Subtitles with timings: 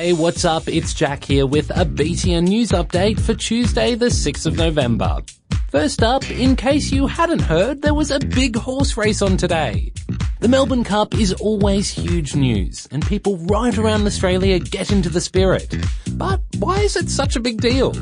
[0.00, 0.66] Hey, what's up?
[0.66, 5.18] It's Jack here with a BTN news update for Tuesday, the 6th of November.
[5.68, 9.92] First up, in case you hadn't heard, there was a big horse race on today.
[10.38, 15.20] The Melbourne Cup is always huge news, and people right around Australia get into the
[15.20, 15.76] spirit.
[16.12, 17.92] But why is it such a big deal?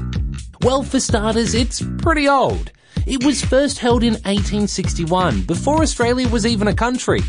[0.62, 2.70] Well, for starters, it's pretty old.
[3.06, 7.22] It was first held in 1861, before Australia was even a country.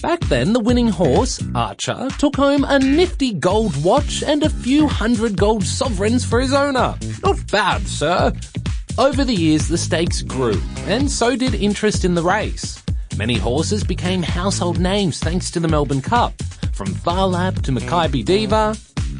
[0.00, 4.86] Back then, the winning horse, Archer, took home a nifty gold watch and a few
[4.86, 6.94] hundred gold sovereigns for his owner.
[7.24, 8.32] Not bad, sir.
[8.96, 12.80] Over the years, the stakes grew, and so did interest in the race.
[13.16, 16.32] Many horses became household names thanks to the Melbourne Cup,
[16.72, 18.76] from Phar Lap to Makybe Diva.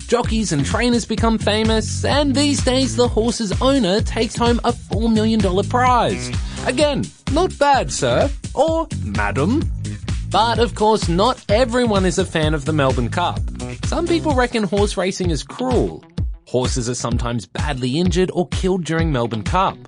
[0.06, 5.12] Jockeys and trainers become famous, and these days the horse's owner takes home a $4
[5.12, 6.30] million prize.
[6.66, 8.30] Again, not bad, sir.
[8.54, 9.62] Or madam.
[10.30, 13.40] But of course, not everyone is a fan of the Melbourne Cup.
[13.86, 16.04] Some people reckon horse racing is cruel.
[16.46, 19.78] Horses are sometimes badly injured or killed during Melbourne Cup.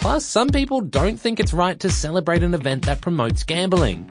[0.00, 4.08] Plus, some people don't think it's right to celebrate an event that promotes gambling.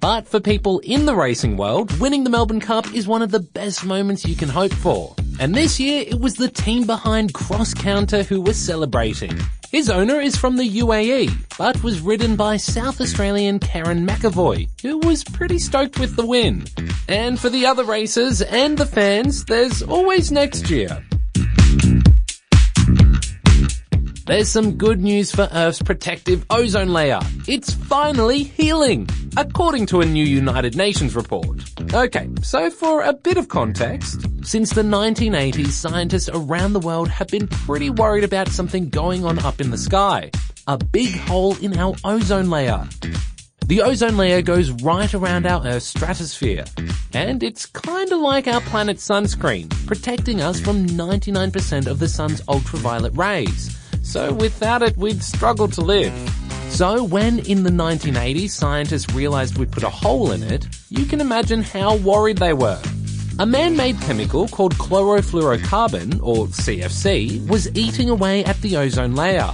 [0.00, 3.38] But for people in the racing world, winning the Melbourne Cup is one of the
[3.38, 5.14] best moments you can hope for.
[5.38, 9.38] And this year, it was the team behind Cross Counter who were celebrating.
[9.72, 14.98] His owner is from the UAE, but was ridden by South Australian Kerrin McEvoy, who
[14.98, 16.66] was pretty stoked with the win.
[17.08, 21.02] And for the other racers and the fans, there's always next year.
[24.26, 27.20] There's some good news for Earth's protective ozone layer.
[27.48, 31.62] It's finally healing, according to a new United Nations report.
[31.94, 37.28] Okay, so for a bit of context, since the 1980s, scientists around the world have
[37.28, 40.30] been pretty worried about something going on up in the sky.
[40.66, 42.86] A big hole in our ozone layer.
[43.66, 46.64] The ozone layer goes right around our Earth's stratosphere,
[47.14, 53.16] and it's kinda like our planet's sunscreen, protecting us from 99% of the sun's ultraviolet
[53.16, 56.12] rays so without it we'd struggle to live.
[56.72, 61.20] So when in the 1980s scientists realized we'd put a hole in it, you can
[61.20, 62.80] imagine how worried they were.
[63.38, 69.50] A man-made chemical called chlorofluorocarbon, or CFC, was eating away at the ozone layer.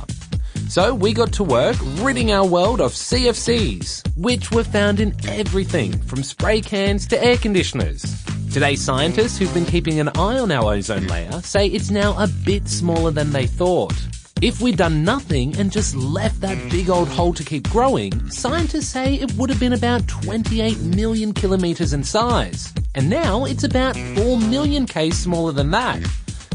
[0.69, 5.99] So we got to work ridding our world of CFCs, which were found in everything
[6.03, 8.25] from spray cans to air conditioners.
[8.53, 12.29] Today, scientists who've been keeping an eye on our ozone layer say it's now a
[12.29, 13.95] bit smaller than they thought.
[14.41, 16.71] If we'd done nothing and just left that mm.
[16.71, 21.33] big old hole to keep growing, scientists say it would have been about 28 million
[21.35, 22.73] kilometers in size.
[22.95, 26.07] And now it's about 4 million Ks smaller than that.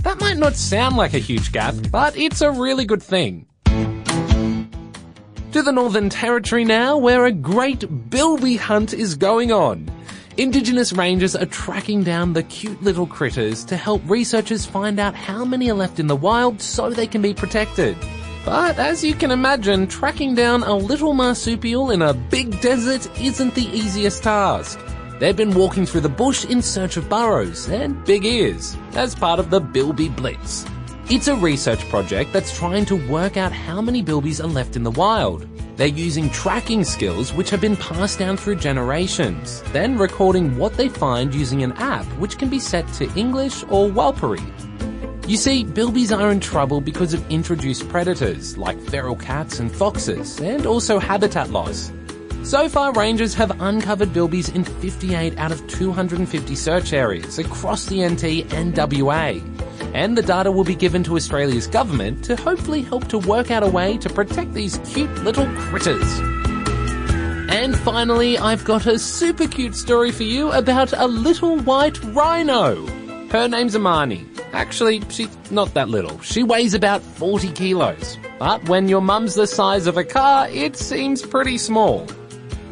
[0.04, 3.48] That might not sound like a huge gap, but it's a really good thing.
[3.66, 9.92] To the Northern Territory now, where a great bilby hunt is going on.
[10.36, 15.46] Indigenous rangers are tracking down the cute little critters to help researchers find out how
[15.46, 17.96] many are left in the wild so they can be protected.
[18.44, 23.54] But as you can imagine, tracking down a little marsupial in a big desert isn't
[23.54, 24.80] the easiest task.
[25.20, 29.40] They've been walking through the bush in search of burrows and big ears as part
[29.40, 30.66] of the Bilby Blitz.
[31.12, 34.84] It's a research project that's trying to work out how many bilbies are left in
[34.84, 35.46] the wild.
[35.76, 40.88] They're using tracking skills which have been passed down through generations, then recording what they
[40.88, 44.44] find using an app which can be set to English or Warlpiri.
[45.28, 50.40] You see, bilbies are in trouble because of introduced predators like feral cats and foxes,
[50.40, 51.92] and also habitat loss.
[52.44, 58.06] So far, rangers have uncovered bilbies in 58 out of 250 search areas across the
[58.06, 59.40] NT and WA
[59.94, 63.64] and the data will be given to Australia's government to hopefully help to work out
[63.64, 66.20] a way to protect these cute little critters.
[67.50, 72.86] And finally, I've got a super cute story for you about a little white rhino.
[73.28, 74.26] Her name's Amani.
[74.54, 76.20] Actually, she's not that little.
[76.22, 78.18] She weighs about 40 kilos.
[78.40, 82.08] But when your mum's the size of a car, it seems pretty small.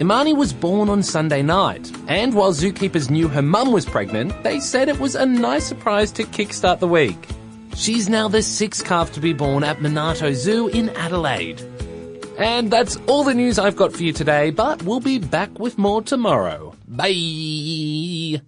[0.02, 4.60] Imani was born on Sunday night, and while zookeepers knew her mum was pregnant, they
[4.60, 7.28] said it was a nice surprise to kickstart the week.
[7.76, 11.62] She's now the sixth calf to be born at Monarto Zoo in Adelaide.
[12.40, 15.78] And that's all the news I've got for you today, but we'll be back with
[15.78, 16.76] more tomorrow.
[16.88, 18.42] Bye!